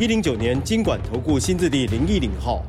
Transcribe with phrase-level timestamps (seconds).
[0.00, 2.62] 一零九年金管投顾新字第零一零号。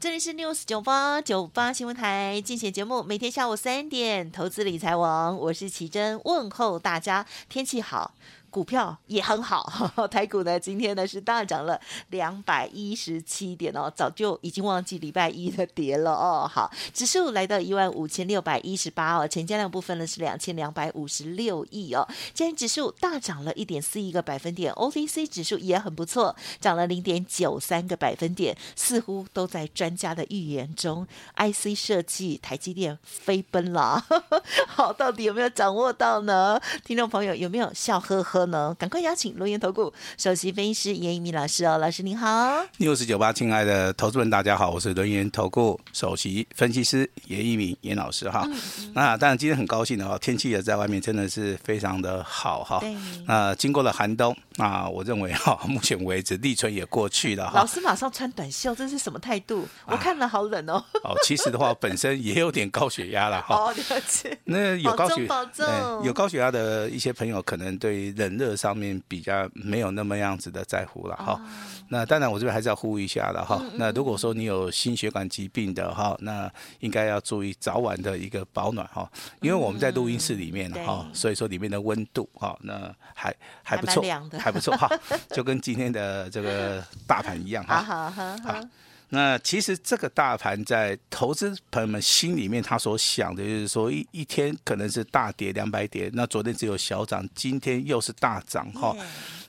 [0.00, 8.14] 这里是 News 九八九八新闻台，竞选节目，每天下午三点，投资理财王，我是奇珍，问候大家，天气好。
[8.50, 9.70] 股票也很好，
[10.10, 16.50] 台股呢今天呢是大涨了两百一十七点哦，早就已经忘记礼拜一的跌了哦。
[16.52, 22.06] 好，指数来到一万五千六百一十八哦，成交量部分呢是两千两百五十六亿哦。
[22.32, 31.06] 今天指数大涨了一点四一个百分点，OTC 指数也很不错，涨了零点九三个百分点，似乎都在专家的预言中
[31.36, 34.04] ，IC 设计台积电飞奔了。
[34.66, 36.60] 好，到底有没有掌握到呢？
[36.84, 38.35] 听众朋友有没有笑呵呵？
[38.46, 42.62] 呢，赶快邀请轮岩投顾首席分析师严一敏老师哦，老师您好。
[42.76, 48.42] 六四九八，亲爱的投资人，大家好，我是轮岩投顾首席分析师严一敏严老师哈。
[48.44, 52.78] 嗯嗯、那当然今天很高兴的哦，天气也在外面真的是非常的好哈。
[52.80, 52.94] 对。
[53.26, 57.52] 那经过了寒冬，那我认为哈， 目前为止立春也过去了哈。
[57.54, 59.66] 老师马上穿短袖，这是什么态度？
[59.86, 60.84] 我看了好冷哦。
[61.04, 63.54] 哦，其实的话，本身也有点高血压了哈。
[63.56, 64.36] 哦，了解。
[64.44, 68.36] 那有高血保重保重，有高血压的一些朋友，可能对冷。
[68.36, 71.40] 热上面比较没有那么样子的在乎了哈，哦、
[71.88, 73.58] 那当然我这边还是要呼吁一下的哈。
[73.62, 79.10] 嗯嗯、那如果说你有心血管疾病的哈，那应该要注意早晚的一个保暖哈，
[79.40, 84.86] 因为我们在录音室里面哈，嗯、所以说里面的温度哈，那还还不错，还，还不错哈，
[85.32, 87.80] 就跟今天的这个大盘一样哈。
[87.82, 88.60] 好好好。
[89.10, 98.96] 那其实这个大盘在投资朋友们心里面，他所想的就是说一一天可能是大跌两百点，那昨天只有小涨，今天又是大涨哈。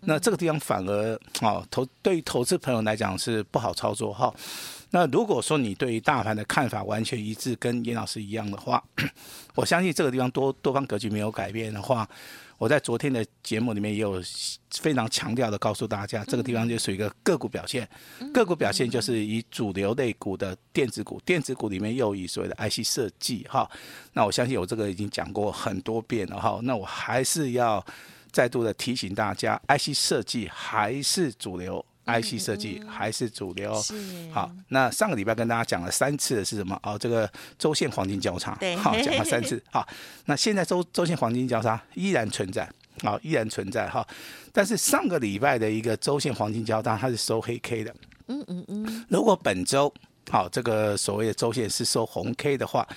[0.01, 4.31] 那这个地方反而啊投对于投资朋友来讲是不好操作哈。
[4.91, 8.81] 那如果说你对于大盘的看法完全一致，跟严老师一样的话，
[9.55, 12.07] 我相信这个地方多多方格局没有改变的话。
[12.57, 14.21] 我在昨天的节目里面也有
[14.71, 17.87] 非常强调的告诉大家，这个地方就属于一个个股表现，
[18.33, 23.69] 个股表现就是以主流类股的电子股，电子股里面又以所谓的 IC 设计哈，
[24.13, 27.85] 那我相信我这个已经讲过很多遍了哈，那我还是要
[28.31, 31.85] 再度的提醒大家，IC 设计还是主流。
[32.07, 34.49] IC 设计还是主流，嗯、好。
[34.69, 36.79] 那上个礼拜跟大家讲了三次的是什么？
[36.81, 37.29] 哦，这个
[37.59, 39.61] 周线黄金交叉，好，讲了三次。
[39.71, 39.87] 好，
[40.25, 42.67] 那现在周周线黄金交叉依然存在，
[43.03, 44.07] 好，依然存在哈。
[44.51, 47.93] 但是上个礼拜的一个周线黄金交叉，它是收黑 K 的。
[48.27, 49.05] 嗯嗯嗯。
[49.09, 49.93] 如果本周
[50.29, 52.87] 好，这个所谓的周线是收红 K 的话.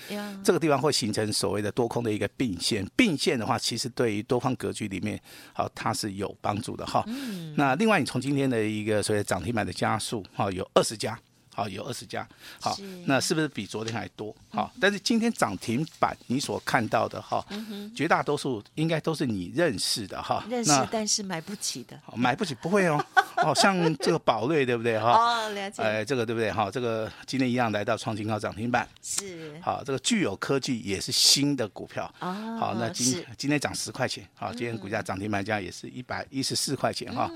[0.43, 2.87] 这个地方会形成所谓的多空的一个并线。
[2.97, 5.21] 并线的话，其实对于多方格局里面，
[5.53, 7.05] 好，它是有帮助的哈。
[7.07, 7.55] Mm.
[7.57, 11.19] 那另外，你从今天的一个所谓涨停板的加速，哈，有二十家。
[11.53, 12.27] 好，有二十家，
[12.61, 14.35] 好，是那是不是比昨天还多？
[14.51, 23.05] 好，但是今天涨停板你所看到的哈，嗯、绝大多数应该都是你认识的哈，认识但是买不起的，买不起不会哦，
[23.45, 25.13] 哦，像这个宝瑞对不对哈？
[25.13, 25.83] 哦，了解。
[25.83, 26.71] 哎，这个对不对哈？
[26.71, 29.53] 这个今天一样来到创新高涨停板，是。
[29.61, 37.31] 好，这个具有科技也是新的股票，哦，好，那今今天涨十块钱，好，今天股价涨停板价也是一百一十四块钱哈。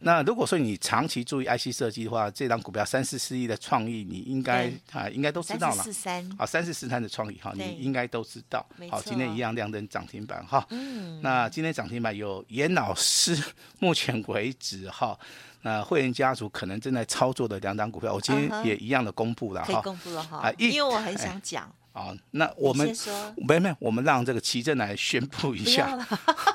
[0.00, 3.58] 那如果说你长期注意 IC 设计的话，这张股票三四四亿的。
[3.64, 6.22] 创意你应该啊应该都知道了，四三
[6.62, 8.62] 四四三的创意哈，你应该都知道。
[8.90, 10.66] 好，今天一样亮灯涨停板哈。
[10.68, 11.18] 嗯。
[11.22, 13.42] 那今天涨停板有严老师，
[13.80, 15.18] 目前为止哈，
[15.64, 19.80] 那会员家族可能正在操作的两档股票，我今天也一样的公布了哈。
[19.80, 20.36] 公布了哈。
[20.38, 21.70] 啊，因为我很想讲。
[21.94, 22.92] 哦，那我们
[23.36, 25.96] 没没，我们让这个奇正来宣布一下，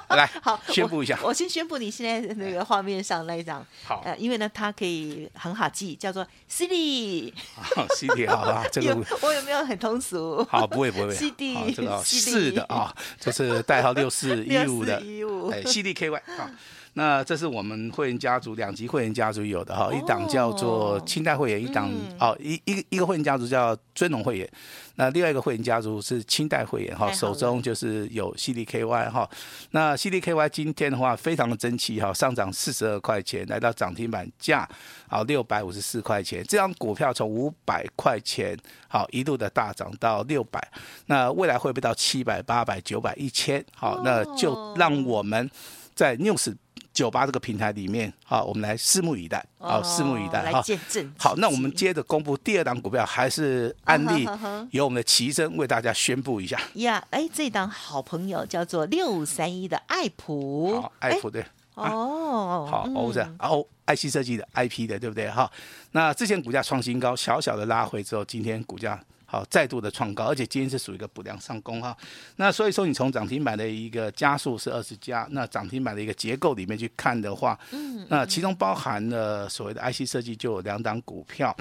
[0.09, 1.17] 来，好，宣布一下。
[1.23, 7.33] 我先宣布你现在那个画面上那一张，好，呃，因为呢，它可以很好记，叫做 CD。
[7.55, 10.45] 好，CD，好吧，这个我有没有很通俗？
[10.49, 14.97] 好，不会不会， CD，这个 是的啊，就是代号六四一五的，
[15.55, 16.51] 哎，CDKY 啊。
[16.99, 24.49] 那这是我们会员家族两级会员家族有的哈，一档叫做清代会员，一档哦一一个一个会员家族叫尊龙会员，
[24.95, 29.29] 那另外一个会员家族是清代会员哈，手中就是有 CDKY 哈，
[29.71, 34.67] 那 CDKY 今天的话非常的争气哈，上涨四十二块钱，来到涨停板价
[35.07, 38.57] 好六百五十四块钱，这张股票从五百块钱
[38.89, 40.61] 好一路的大涨到六百，
[41.05, 43.63] 那未来会不会到七百、八百、九百、一千？
[43.73, 45.49] 好，那就让我们
[45.95, 46.53] 在 News。
[46.99, 51.09] 九八这个平台里面，好，我们来拭目以待，好，拭目以待，来见证。
[51.17, 54.27] 好，那我们接着公布第二档股票，还是案例，
[54.71, 56.59] 由我们的奇珍为大家宣布一下。
[56.73, 61.41] 呀，哎，这档好朋友叫做六五三一的爱普，好，爱普对，
[61.75, 65.29] 哦，好，哦是，然后 IC 设计的 IP 的，对不对？
[65.29, 65.49] 哈，
[65.93, 69.01] 那之前股价创新高，小小的拉回之后，今天股价。
[69.31, 71.95] 好，再度的创高，而且今天是属于一个补量上攻哈。
[72.37, 81.55] 那所以说，你从涨停板的一个加速是二十家，那涨停板的一个结构里面去看的话，嗯，那其中包含了所谓的 IC 设计就有两档股票，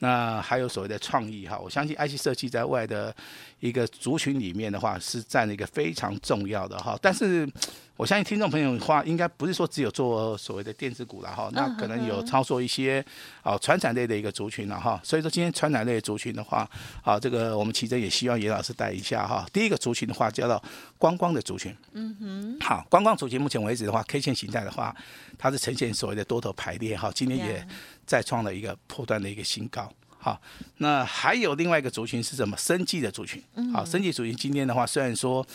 [0.00, 1.56] 那还有所谓的创意哈。
[1.56, 3.14] 我相信 IC 设计在外的
[3.60, 6.98] 一个族群里面的话，是占了一个非常重要的哈。
[7.00, 7.48] 但是。
[7.96, 13.04] 我相信听众朋友的话，应该不是说只有做所谓的电子股了哈，那可能有操作一些
[13.42, 15.00] 啊传产类的一个族群了哈。
[15.04, 16.68] 所以说今天传产类的族群的话，
[17.02, 19.46] 啊这个我们其实也希望严老师带一下哈。
[19.52, 20.60] 第一个族群的话叫做
[20.98, 24.96] 观光的族群，嗯哼，好，观光族群目前为止的话，K 线形态的话，
[25.38, 27.64] 它是呈现所谓的多头排列哈，今天也
[28.06, 29.88] 再创了一个破断的一个新高。
[30.18, 30.40] 好，
[30.78, 32.56] 那还有另外一个族群是什么？
[32.56, 33.40] 生计的族群，
[33.72, 35.46] 好，生计族群今天的话，虽然说。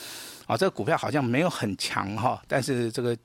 [0.47, 3.15] 啊，这个股票好像没有很强哈，但是这个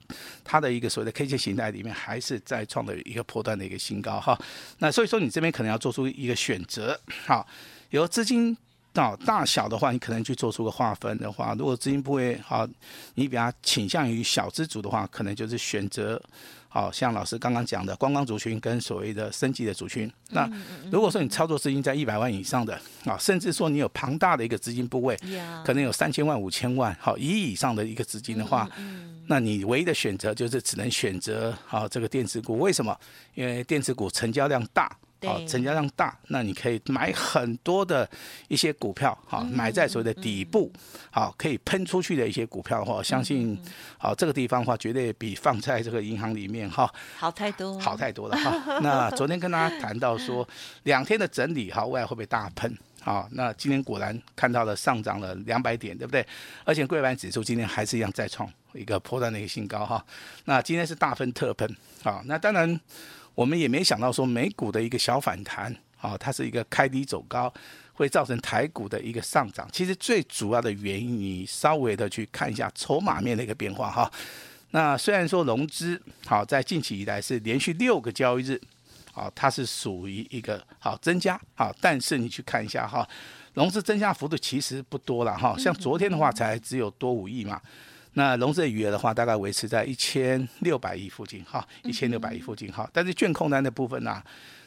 [0.44, 4.36] 它的一个所谓的 K 线形态里面还是在创的一个破断的一个新高哈。
[4.78, 7.46] 那所以说你这边可能要做出一个选择，哈，
[7.90, 8.56] 由资金
[8.92, 12.68] 到大小的话，你可能去做出个划分的话，如果资金部位好，
[13.14, 16.20] 你比较倾向于小资族的话，可能就是选择。
[16.74, 20.50] 好像老师刚刚讲的观光族群跟所谓的升级的族群，那
[20.90, 25.14] 如果说你操作资金在一百万以上的啊，甚至说你有庞大的一个资金部位，
[25.66, 28.66] 可能有三千万、五千万，好一亿以上的一个资金的话，
[29.26, 32.58] 那你唯一的选择就是只能选择好这个电子股。
[32.58, 32.98] 为什么？
[33.34, 34.90] 因为电子股成交量大。
[35.24, 38.08] 好，成交量大，那你可以买很多的
[38.48, 40.72] 一些股票，好，买在所谓的底部，
[41.10, 43.58] 好，可以喷出去的一些股票的话，相信，
[43.98, 48.80] 好，这个地方的话，绝对比放在这个银行里面哈好太多，好太多了哈。
[48.82, 50.46] 那昨天跟大家谈到说，
[50.84, 52.76] 两天的整理，哈，未来会不会大喷？
[53.00, 56.24] 好，那今天果然看到了上涨了两百点，对不对？
[56.64, 60.04] 而且柜板指数今天还是一样再创一个破断的一个新高哈。
[60.44, 62.80] 那今天是大喷特喷，好，那当然。
[63.34, 67.52] 我们也没想到说美股的一个小反弹，啊，它是一个开低走高，
[67.94, 69.68] 会造成台股的一个上涨。
[69.72, 74.10] 其实最主要的原因，你稍微的去看一下筹码面的一个变化哈。
[74.70, 78.60] 那虽然说融资好在近期以来是连续六个交易日，
[79.14, 83.06] 啊，它是属于一个好增加，好，但是你去看一下哈，
[83.54, 87.60] 融资增加幅度其实不多了哈，像昨天的话才只有多五亿嘛。
[88.14, 92.88] 那融资的余额的话，大概维持在一千六百亿附近，哈，一千六百亿附近，哈。
[92.92, 94.24] 但是券空单的部分呢、啊，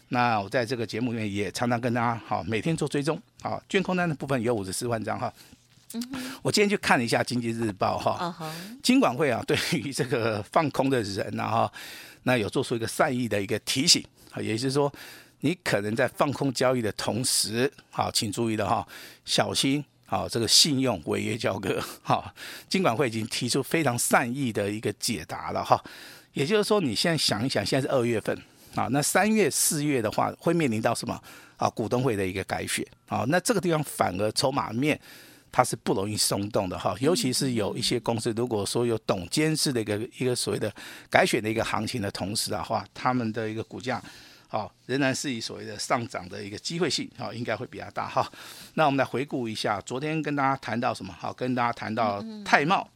[0.09, 5.31] 那我在这个节目里面也常常跟大家，好，每天做追踪，好，券空单的部分有五十四万张，哈。
[6.42, 8.36] 我今天去看了一下《经济日报》，哈，
[8.81, 11.74] 金管会啊，对于这个放空的人啊，哈，
[12.24, 14.91] 那有做出一个善意的一个提醒，啊，也就是说，
[15.41, 18.86] 你可能在放空交易的同时，好，请注意的哈，
[19.24, 19.86] 小心。
[20.07, 22.31] 好，这个信用违约交割，好，
[22.69, 25.83] 金管会已经提出非常善意的一个解答了哈。
[26.33, 28.37] 也就是说，你现在想一想，现在是二月份
[28.75, 31.19] 啊，那三月、四月的话，会面临到什么
[31.57, 31.67] 啊？
[31.71, 34.99] 股东会的一个改选啊，那这个地方反而筹码面
[35.51, 36.95] 它是不容易松动的哈。
[36.99, 40.71] 尤其是有一些公司，如果说有董监事的一个一个所谓的
[41.09, 43.99] 改选的一个行情的同时的话，他们的一个股价。
[44.55, 48.25] 好，仍然是以所谓的上涨的一个机会性，好，应该会比较大哈。
[48.75, 51.13] 那我们来回顾一下，昨天跟大家谈到什么？
[51.19, 52.89] 好，跟大家谈到泰茂，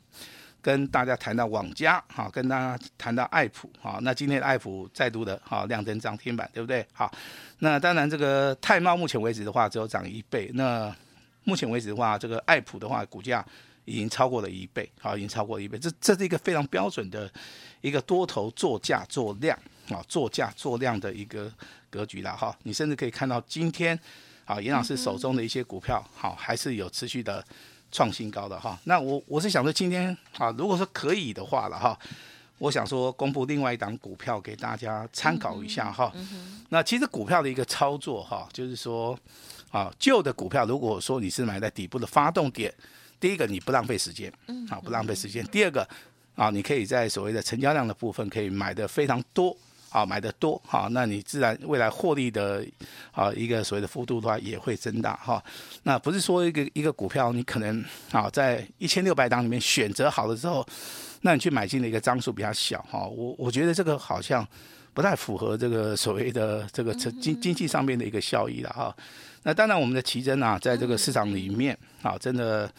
[0.62, 6.88] 跟大家谈到网家，好，跟大家谈到爱普，好，那今天的爱普再度的好亮灯涨停板，对不对？
[6.94, 7.14] 好，
[7.58, 10.96] 那当然这个泰茂目前为止的话只有涨一倍，那
[11.44, 13.46] 目前为止的话，这个爱普的话股价
[13.84, 17.30] 已经超过了一倍，好，已经超过了一倍，这这是一个非常标准的
[17.82, 19.60] 一个多头做价做量。
[19.90, 21.52] 啊，做价做量的一个
[21.90, 24.00] 格局了哈，你甚至可以看到今天
[24.46, 27.44] 啊，严老师手中的一些股票，好还是有持续的
[27.92, 28.80] 创新高的哈。
[28.84, 31.98] 那我我是想说，今天啊，如果说可以的话了哈，
[32.58, 36.12] 我想说公布另外一档股票给大家参考一下哈。
[36.70, 39.18] 那其实股票的一个操作哈，就是说
[39.72, 42.74] 啊，旧的股票如果说你是买在底部的发动点，
[43.20, 44.32] 第一个你不浪费时间，
[44.70, 45.44] 啊不浪费时间。
[45.46, 45.88] 第二个
[46.36, 49.56] 啊，你可以在所谓的成交量的部分可以买的非常多。
[49.90, 52.64] 好，买的多，啊，那你自然未来获利的，
[53.12, 55.44] 啊，一个所谓的幅度的话也会增大，哈。
[55.84, 60.66] 那不是说一个一个股票你可能啊在一千六百档里面选择好了之后，
[61.22, 63.06] 那你去买进的一个张数比较小，哈。
[63.08, 64.48] 我我觉得这个好像
[64.94, 68.96] 不太符合这个所谓的这个经经济上面的一个效益了哈。
[69.44, 72.70] 那当然，我们的奇珍啊，在这个市场里面啊，真的。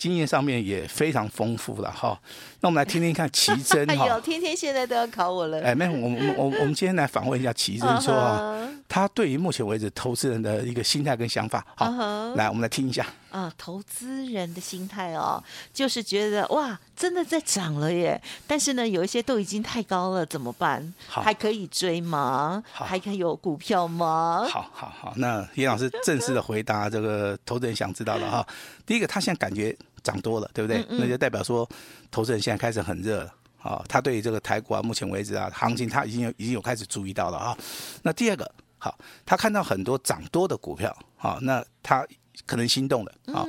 [0.00, 2.18] 经验上面也非常丰富了哈，
[2.60, 4.06] 那我们来听听看奇珍 哈。
[4.06, 5.62] 有天天现在都要考我了。
[5.62, 11.62] 哎，没有，我们我我们今天来访问一下奇珍，说啊，他对于目前为止投资人的一个心态跟想法。
[11.76, 11.90] 好，
[12.34, 13.04] 来我们来听一下。
[13.30, 15.40] 啊，投资人的心态哦，
[15.72, 18.20] 就是觉得哇，真的在涨了耶。
[18.46, 20.92] 但是呢，有一些都已经太高了，怎么办？
[21.08, 22.60] 还可以追吗？
[22.72, 24.48] 还可以有股票吗？
[24.50, 28.46] 好好好，那严老师正式的回答这个投资人想知道了哈。
[28.86, 29.76] 第一个，他现在感觉。
[30.02, 30.82] 涨多了，对不对？
[30.88, 31.68] 那就代表说，
[32.10, 33.84] 投资人现在开始很热了啊。
[33.86, 37.54] 他对于这个台股啊，目前为止啊，行情他已经有已经有开始注意到了啊。
[38.02, 42.02] 那第二个，好，他看到很多涨多的股票，好，那他
[42.46, 43.46] 可能心动了啊。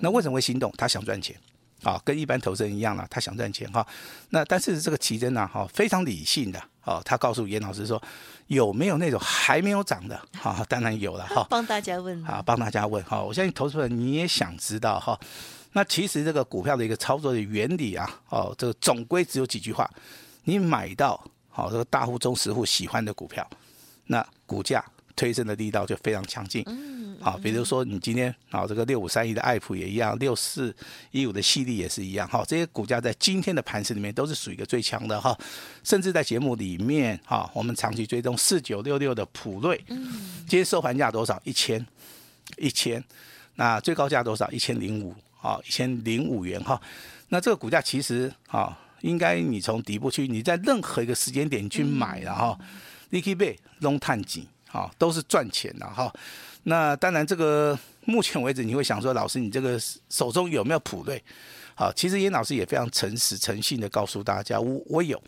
[0.00, 0.74] 那为什么会心动？
[0.76, 1.36] 他想赚钱
[1.82, 3.86] 啊，跟一般投资人一样了，他想赚钱哈。
[4.30, 8.00] 那但是这个奇珍呢，哈，非常理性的哦，他告诉严老师说，
[8.46, 10.20] 有没有那种还没有涨的？
[10.32, 11.46] 哈，当然有了哈。
[11.50, 13.22] 帮大家问啊，帮大家问哈。
[13.22, 15.18] 我相信投资人你也想知道哈。
[15.72, 19.90] 那其实这个股票的一个操作的原理啊，哦，这个总归只有几句话：
[20.44, 23.48] 你买到好这个大户、中实户喜欢的股票，
[24.06, 24.84] 那股价
[25.16, 26.62] 推升的力道就非常强劲。
[26.66, 30.74] 嗯，好，比如说你今天啊，这个六五三一的爱普也一样，六四
[31.12, 32.28] 一五的矽力也是一样。
[32.28, 35.38] 哈，这些股价在今天的盘势里面都是属于一个最强的哈。
[35.84, 40.12] 甚至在节目里面哈，我们长期追踪四九六六的普瑞，嗯，
[40.48, 41.40] 今天收盘价多少？
[41.44, 41.86] 一千，
[42.58, 43.02] 一千，
[43.54, 44.50] 那最高价多少？
[44.50, 45.14] 一千零五。
[45.42, 46.80] 啊，一千零五元哈，
[47.30, 52.56] 那这个股价其实啊，应该你从底部去，你在任何一个时间点去买了哈，
[53.10, 56.14] 你可以被弄探底啊，都是赚钱的哈。
[56.64, 61.22] 那当然，这个目前为止你会想说，老师你这个手中有没有普瑞？
[61.74, 65.20] 好，其实严老师也非常诚实诚信的告诉大家，我我有。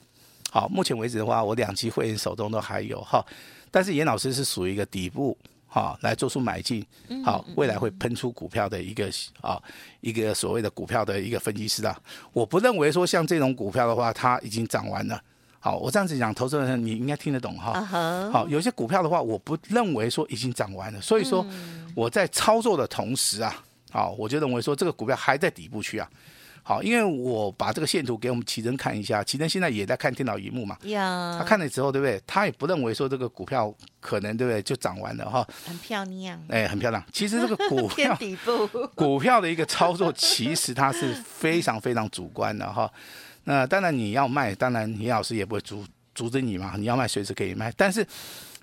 [0.50, 3.25] 好，目前为止的话，我两期会员手中都还有哈，
[3.71, 5.37] 但是严老师是属于一个底部。
[5.67, 6.87] 哈，来做出买进，
[7.25, 9.11] 好，未来会喷出股票的一个
[9.41, 9.61] 啊，
[10.03, 12.00] 一个所谓的股票的一个分析师啊，
[12.33, 15.21] 我不认为说像这种股票的话，它已经涨完了。
[15.64, 17.80] 好，我这样子讲，投资人你应该听得懂哈。
[18.30, 21.42] 好，有些股票的话，我不认为说已经涨完了，所以说
[21.94, 26.06] 我在操作的同时啊，好，我就认为说这个股票还在底部区啊。
[26.62, 30.76] 好，因为我把这个线图给我们奇珍看一下，奇珍现在也在看电脑荧幕嘛。
[30.83, 31.35] 呀。
[31.38, 32.21] 他看了之后，对不对？
[32.26, 35.47] 他也不认为说这个股票可能对不对就涨完了哈。
[35.64, 36.38] 很漂亮。
[36.50, 37.02] 哎，很漂亮。
[37.11, 42.90] 其实这个股 票底部股票的一个操作，其实它是非常非常主观的哈。
[43.45, 45.85] 那当然你要卖，当然李老师也不会阻
[46.15, 46.75] 阻止你嘛。
[46.77, 48.07] 你要卖随时可以卖，但是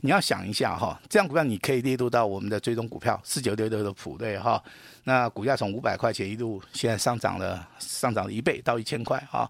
[0.01, 4.61] 你要想一下哈，这样股票你可以列入到我们的追踪股票四九六六的普瑞哈。
[5.03, 9.49] 那股价从五百块钱一路现在上涨了，上涨了一倍到一千块啊！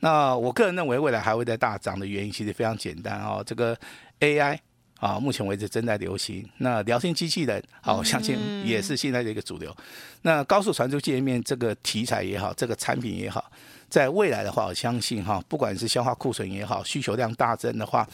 [0.00, 3.76] 那我个人认为未来还会再大涨的原因其实非常简单哦，这个
[4.18, 4.58] AI
[5.02, 6.48] 啊，目前为止正在流行。
[6.58, 9.76] 那聊天机器人啊，我相信也是现在的一个主流。
[10.22, 13.50] 那高速传输界面这个题材也好，这个产品也好，
[13.88, 18.08] 在未来的话，我相信哈，不管是消化库存也好，需求量大增的话。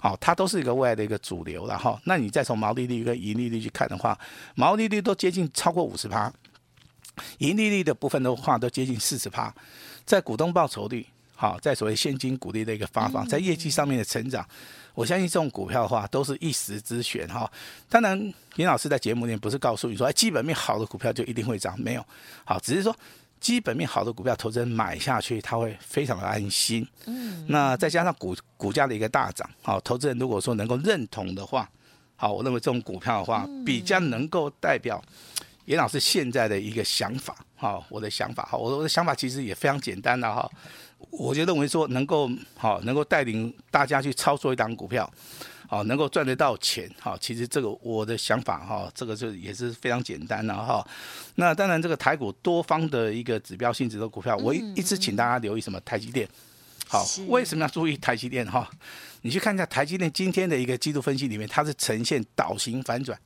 [0.00, 2.00] 好，它都是一个未来的一个主流了哈。
[2.04, 4.16] 那你再从毛利率跟盈利率去看的话，
[4.54, 6.32] 毛利率都接近超过五十趴，
[7.38, 9.52] 盈利率的部分的话都接近四十趴。
[10.06, 11.04] 在股东报酬率，
[11.40, 14.44] 好，在所谓现金股利的一个发放，在业绩上面的成长，
[14.92, 17.48] 我相信这种股票的话都是一时之选哈。
[17.88, 18.18] 当然，
[18.56, 22.04] 严老师在节目里面不是告诉你说，哎，基本面好的股票就一定会涨，没有，
[22.44, 22.94] 好，只是说。
[23.40, 26.84] 基本面好的股票，投资人买下去，他会非常的安心。
[27.06, 31.70] 嗯，那再加上股股价的一个大涨，好，投资人如果说能够认同的话，
[32.16, 35.00] 好，我认为这种股票的话，比较能够代表
[35.66, 37.36] 严老师现在的一个想法。
[37.54, 40.50] 好，我的想法，好，我的想法其实也非常简单的哈，
[41.10, 45.10] 我就认为说能够好，能够带领大家去操作一档股票。
[45.70, 50.82] 好，能够赚得到钱，好，其实这个我的想法哈，这个就也是非常简单的哈。
[51.34, 56.26] 那当然，这个台股多方的一个指标性质的股票，我一一直请大家留意什么台积电。
[56.86, 58.66] 好，为什么要注意台积电哈？
[59.20, 63.20] 你去看一下台积电今天的一个季度分析里面，它是呈现倒型反转，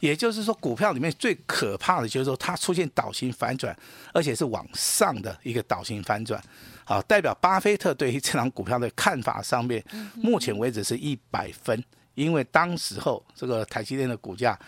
[0.00, 3.78] 也就是说，股票里面最可怕的就是说它出现倒型反转，
[4.12, 6.42] 而且是往上的一个倒型反转。
[6.88, 14.58] 好，代表巴菲特对于这档股票的看法上面，目前为止是一百分，因为当时候这个台积电的股价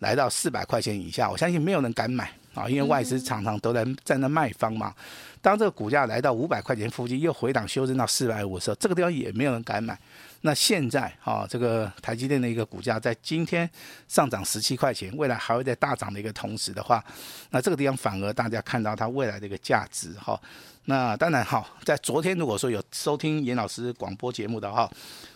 [0.00, 2.30] 来到四百块钱以下，我相信没有人敢买
[2.60, 4.94] 啊，因为外资常常都在在那卖方嘛。
[5.42, 9.98] 当这个股价来到五百块钱附近，又回档修正到四百五的时候，这个地方也没有人敢买。
[10.42, 13.68] 那现在啊，这个台积电的一个股价在今天
[14.08, 17.02] 上涨十七块钱，未来还会在大涨的一个同时的话，
[17.50, 20.38] 那这个地方反而大家看到它未来的一个价值哈。
[20.86, 24.90] 那当然哈，在昨天如果说有收听严老师广播节目的话，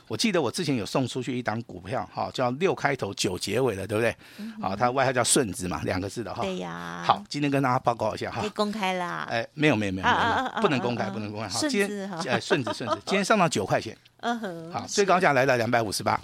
[0.06, 4.14] 我记得我之前有送出去一档股票，哈，叫六开头九结尾的，对不对？
[4.60, 6.42] 好，它外号叫顺子嘛，两个字的哈。
[6.42, 7.02] 对呀。
[7.06, 8.40] 好，今天跟大家报告一下哈。
[8.42, 9.26] 可以公开啦。
[9.30, 10.12] 哎，没有没有没有没
[10.54, 11.48] 有，不能公开不能公开。
[11.48, 13.96] 好，今天哎顺子顺子，今天上到九块钱。
[14.20, 14.72] 嗯哼。
[14.72, 16.20] 好，最高价来到两百五十八。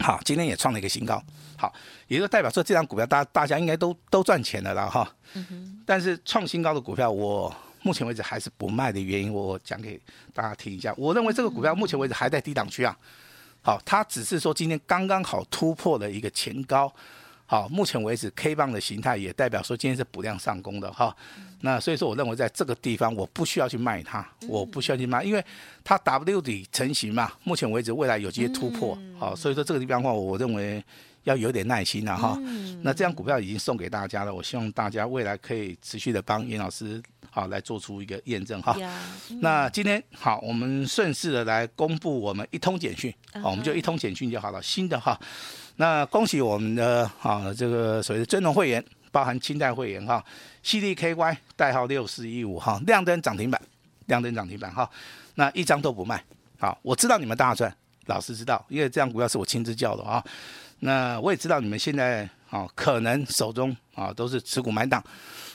[0.00, 1.22] 好，今天也创了一个新高。
[1.58, 1.72] 好，
[2.08, 5.06] 也就代表说这张股票大大家应该都都赚钱了啦哈。
[5.34, 5.82] 嗯哼。
[5.84, 7.54] 但是创新高的股票我。
[7.86, 10.00] 目前为止还是不卖的原因，我讲给
[10.34, 10.92] 大家听一下。
[10.96, 12.98] 我认为这个股票目前为止还在低档区啊，
[13.62, 16.92] 好，它只是说今天刚刚好突破了一个前高，
[17.46, 21.16] 好，目前为止 K 棒的形态也代表说今天是补量上攻的哈。
[21.60, 25.44] 那所以说，我认为在这个地方我不需要去卖它，我不需要去卖，因为
[25.84, 27.30] 它 W 底成型嘛。
[27.44, 30.84] 目前为止未来有机会突破，好，所以说这个地方的话，我认为
[31.22, 32.36] 要有点耐心了哈。
[32.82, 37.00] 那这样股票已经送给大家了，我希望大家未来可以持续的帮严老师。
[37.36, 38.74] 好，来做出一个验证哈。
[39.42, 43.12] 那今天好，我们顺势的来公布我们一通简讯，
[43.42, 44.62] 好，我们就一通简讯就好了。
[44.62, 45.20] 新的哈，
[45.76, 50.24] 那恭喜我们的啊这个所谓的尊荣会员，包含清代会员哈
[50.64, 53.60] ，CDKY 代号六四一五哈，亮灯涨停板，
[54.06, 54.88] 亮灯涨停板哈，
[55.34, 56.24] 那一张都不卖。
[56.58, 57.70] 好，我知道你们大赚，
[58.06, 60.24] 老师知道，因为这样股票是我亲自叫的啊。
[60.78, 65.04] 那我也知道你们现在啊，可能手中啊都是持股满档。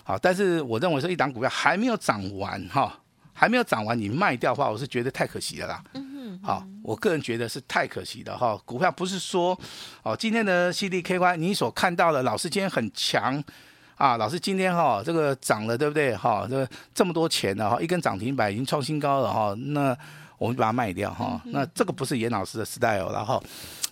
[0.03, 3.00] 好，但是我认为说一档股票还没有涨完哈，
[3.34, 5.84] 还没有涨完，你卖掉的话，我是觉得太可惜了啦。
[5.93, 6.39] 嗯哼。
[6.43, 8.60] 好，我个人觉得是太可惜的哈。
[8.65, 9.58] 股票不是说
[10.01, 13.43] 哦，今天的 CDKY 你所看到的，老师今天很强
[13.96, 16.15] 啊，老师今天哈这个涨了，对不对？
[16.15, 19.96] 哈，这这么多钱了哈，一根涨停板已经创新高了哈，那
[20.41, 21.39] 我们把它卖掉哈。
[21.45, 23.41] 那这个不是严老师的 style，然后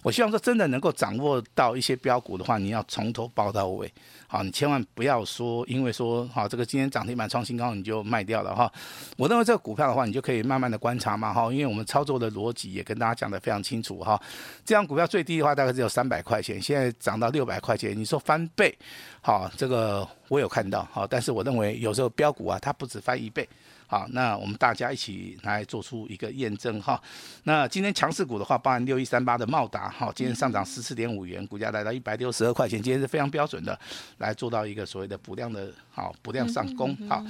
[0.01, 3.93] 我希望说真的能够掌握到一些标股的话，你要从头抱到尾。
[4.25, 8.71] 好，你千万不要说，因为说好这个今天涨停板创新高，你就卖掉了哈。
[9.15, 14.19] 我认为这个股票的话，你就可以慢慢的观察嘛哈，因为我们操作的逻辑也跟大家讲的非常清楚哈。
[14.65, 18.75] 这样股票最低的话大概只有三百块钱，现在涨到六百块钱，你说翻倍，
[19.21, 23.47] 好，这个我有看到好，但是我认为有时候标股啊，它不止翻一倍。
[23.91, 27.01] 好，那我们大家一起来做出一个验证哈。
[27.45, 33.77] 那今天强势股的话，包含六一三八的茂达哈，今天上涨十四点五元，股价来到一百六十二块钱，今天是非常标准的
[34.19, 37.23] 来做到一个所谓的补量的，好不量上攻好。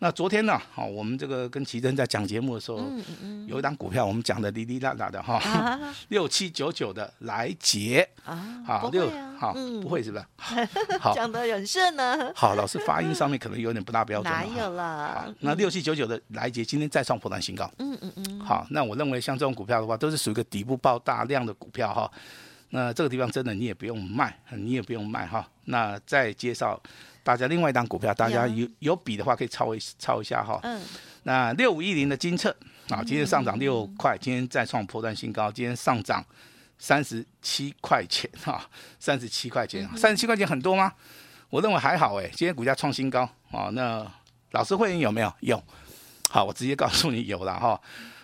[0.00, 2.80] 那昨天呢，好，我们这个跟奇珍在讲节目的时候，
[3.48, 5.76] 有一档股票我们讲的哩哩啦啦的哈，
[6.08, 9.52] 六七九九的来捷啊，好六好
[9.82, 10.24] 不会是不是？
[11.00, 12.30] 好 讲的很顺呢。
[12.36, 14.32] 好，老师发音上面可能有点不大标准。
[14.32, 15.26] 哪有啦？
[15.40, 17.68] 那六七九九的来捷今天再创破断新高。
[17.78, 18.40] 嗯嗯嗯。
[18.40, 22.08] 好，那我认为像这种股票的话，都是属于一个底部爆大量的股票哈。
[22.70, 25.44] 那这个地方真的你也不用卖，你也不用卖哈。
[25.64, 26.80] 那再介绍。
[27.28, 30.58] 大家另外一档股票，大家有有比的话可以抄一抄一下哈。
[30.62, 30.80] 嗯。
[31.24, 32.48] 那六五一零的金策
[32.88, 36.24] 啊，今天上涨六块，今天再创破断新高，今天上涨
[36.78, 38.66] 三十七块钱哈，
[38.98, 40.90] 三十七块钱，三十七块钱很多吗？
[41.50, 43.68] 我认为还好哎，今天股价创新高啊。
[43.72, 44.10] 那
[44.52, 45.30] 老师会员有没有？
[45.40, 45.62] 有。
[46.30, 47.78] 好，我直接告诉你有了哈。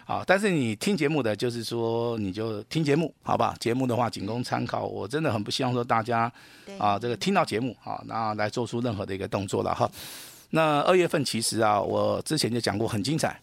[0.07, 3.57] 好，但是你听节目的，就是说你就听节目，好吧？
[3.59, 4.85] 节目的话仅供参考。
[4.85, 6.31] 我真的很不希望说大家
[6.79, 9.91] 啊，这个听到节目啊，那来做出任何的一个动作了哈。
[10.51, 13.41] 那二月份其实啊，我之前就讲过很精彩，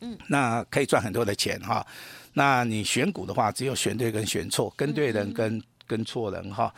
[0.00, 1.86] 嗯，那可以赚很多的钱哈。
[2.32, 6.74] 那你选股的话，只有选对跟选错，跟对人跟跟错人哈。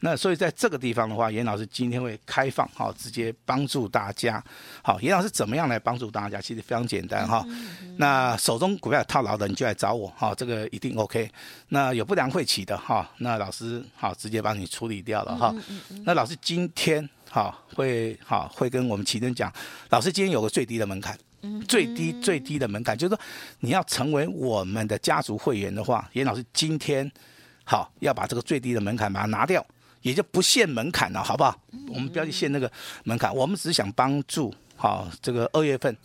[0.00, 4.42] 那所以在这个地方的话，严老师今天会开放，好，直接帮助大家。
[4.82, 6.40] 好，严老师怎么样来帮助大家？
[6.40, 7.46] 其实非常简单哈。
[7.98, 11.30] 那手中股票套牢的，你就来找我，哈，这个一定 OK。
[11.68, 15.54] 那有不良会起的，哈，那老师好直接帮你处理掉了哈。
[16.04, 19.52] 那老师今天好会好会跟我们奇珍讲，
[19.90, 21.18] 老师今天有个最低的门槛，
[21.68, 23.20] 最低最低的门槛，就是说
[23.58, 27.10] 你要成为我们的家族会员的话，严老师今天
[27.64, 29.62] 好要把这个最低的门槛把它拿掉。
[30.02, 31.56] 也就不限门槛了，好不好？
[31.88, 32.70] 我们不要去限那个
[33.04, 35.96] 门槛，我们只是想帮助好这个二月份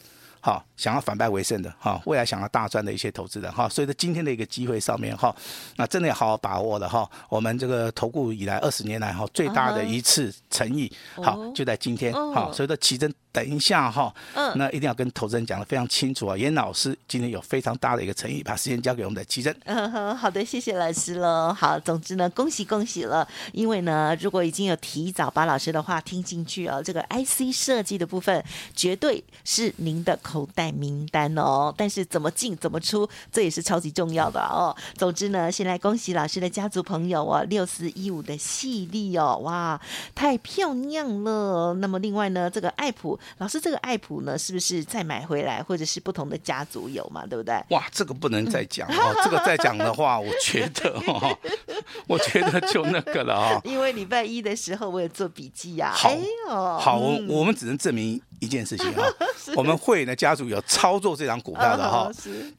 [0.42, 3.68] 好想要反败为胜的哈，未来想要大赚的一些投资人哈。
[3.70, 5.36] 所以在今天的一个机会上面哈，
[5.78, 7.10] 那真的要好好把握了哈。
[7.30, 12.52] 我们这个投顾以来二十年来哈最大的一次诚意，好就在今天好。
[12.52, 13.14] 所以说奇珍。
[13.36, 16.38] 等一下哈，嗯，那一定要跟投资人讲的非常清楚啊。
[16.38, 19.54] 严老师今天有非常大的一个诚意，把时间交给我们的奇珍。
[19.66, 21.54] 嗯哼，好的，谢谢老师喽。
[21.54, 28.42] 好，总之呢，恭喜恭喜了，因为呢，如果已经有提早把老师的话听进去啊，这个 IC 设计的部分
[28.74, 31.74] 绝对是您的口袋名单哦。
[31.76, 34.74] 但是怎么进怎么出，这也是超级重要的哦。
[34.96, 39.78] 总之呢，先来恭喜老师的家族朋友哦，六四一五的细粒哦，哇，
[40.16, 41.74] 太漂亮了。
[41.82, 43.20] 那么另外呢，这个爱普。
[43.38, 47.26] 老师，这个爱普呢，是不是再买回来，或者是不同的家族有嘛？
[47.26, 47.62] 对不对？
[47.70, 51.38] 哇，这个不能再讲哦，这个再讲的话，我觉得哦，
[52.08, 53.62] 我觉得就那个了啊。
[53.66, 55.92] 因为礼拜一的时候，我有做笔记呀。
[55.94, 56.18] 好，
[56.80, 58.22] 好，我我们只能证明。
[58.42, 59.02] 一件事情哈，
[59.56, 62.10] 我们会员的家族有操作这张股票的哈，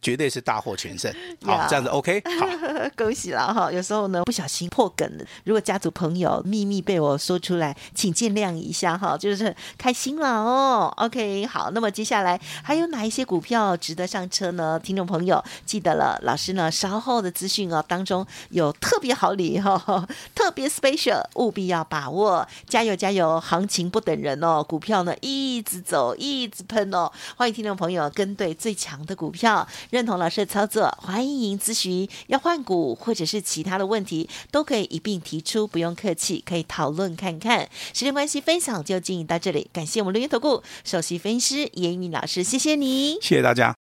[0.02, 1.10] 绝对是大获全胜。
[1.42, 2.46] 好，这样子 OK，好，
[2.94, 3.72] 恭喜了哈。
[3.72, 10.92] 有时候呢，不小心破梗了，如果家族朋友秘密被我说出来，请见谅一下哈，就是开心了哦。
[10.98, 14.78] OK，好，那么接下来还有哪一些股票值得上车呢？
[14.78, 25.76] 听众朋友记得了，老师呢稍后的资讯哦当中有特别好礼哈， 特别 special，务必要把握，加油加油，行情不等人哦，股票呢一直。
[25.86, 27.12] 走，一直喷哦！
[27.36, 37.68] 欢迎听众朋友跟对最强的股票，认同老师的操作，欢迎咨询要换股或者是其他的问题，都可以一并提出，不用客气，可以讨论看看。
[37.92, 43.74] 时间关系，分享就进行到这里，感谢我们录音投顾首席分析师严明老师，谢谢你，谢谢大家。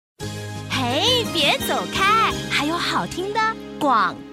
[0.69, 3.39] 嘿，别走开，还有好听的
[3.79, 4.32] 广告。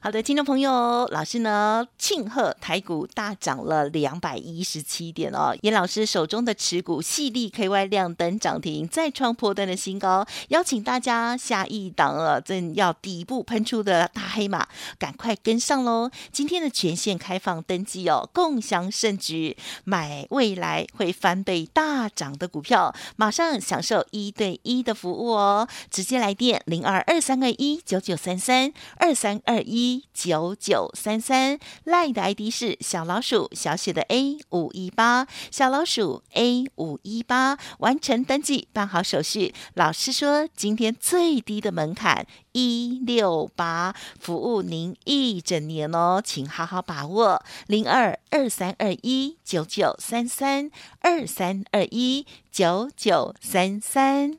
[0.00, 5.52] 好的，听众朋友，老师呢庆贺台股大涨了两百一十七点哦。
[5.62, 14.68] 严老师手中的持股细力 KY 亮灯涨停，再创波段的新高，邀请大家下一档了，正要底部喷出的大黑马，
[15.00, 16.08] 赶快跟上喽！
[16.30, 25.66] 今天的全线开放登记哦，共享盛举，买未来会翻倍大涨的股票，马上享受一对一的服务哦！
[25.90, 29.87] 直接来电零二二三二一九九三三二三二一。
[30.12, 39.54] 九九三三，LINE 的 ID 是小老鼠小写的 A 五一八，小老鼠 A 五一八，完成登记，办好手续。
[39.74, 47.42] 老师说，今天最低的门槛一六八，服务您一整年哦，请好好把握。
[47.66, 50.70] 零二二三二一九九三三
[51.00, 54.38] 二三二一九九三三。